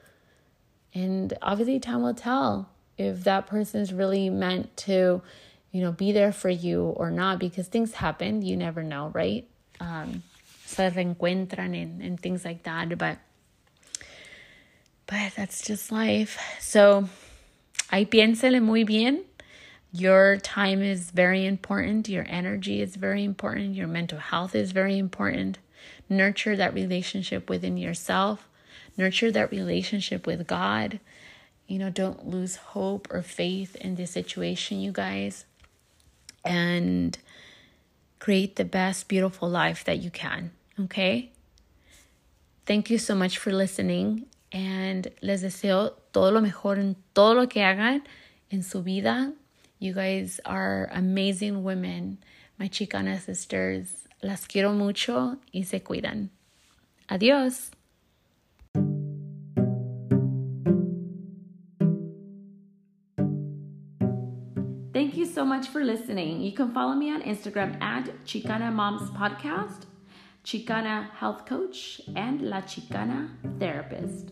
[0.93, 5.21] And obviously, time will tell if that person is really meant to,
[5.71, 8.41] you know, be there for you or not, because things happen.
[8.41, 9.47] You never know, right?
[9.79, 10.23] Um,
[10.71, 12.97] se reencuentran and, and things like that.
[12.97, 13.17] But
[15.07, 16.39] but that's just life.
[16.59, 17.09] So
[17.91, 19.25] ahí piénsele muy bien.
[19.93, 22.07] Your time is very important.
[22.07, 23.75] Your energy is very important.
[23.75, 25.57] Your mental health is very important.
[26.07, 28.47] Nurture that relationship within yourself.
[28.95, 31.01] Nurture that relationship with God.
[31.67, 35.45] You know, don't lose hope or faith in this situation, you guys.
[36.45, 37.17] And
[38.19, 40.51] create the best, beautiful life that you can.
[40.83, 41.31] Okay?
[42.65, 47.47] Thank you so much for listening and les deseo todo lo mejor en todo lo
[47.47, 48.03] que hagan
[48.49, 49.33] en su vida.
[49.79, 52.19] You guys are amazing women,
[52.59, 54.07] my Chicana sisters.
[54.21, 56.29] Las quiero mucho y se cuidan.
[57.09, 57.71] Adiós.
[64.93, 66.41] Thank you so much for listening.
[66.41, 69.87] You can follow me on Instagram at Chicana Moms Podcast
[70.43, 73.29] Chicana Health Coach, and La Chicana
[73.59, 74.31] Therapist.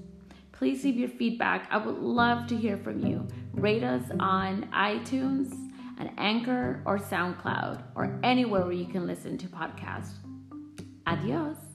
[0.51, 1.67] Please leave your feedback.
[1.71, 3.27] I would love to hear from you.
[3.53, 5.53] Rate us on iTunes
[5.99, 10.13] on Anchor or SoundCloud or anywhere where you can listen to podcasts.
[11.05, 11.68] Adios.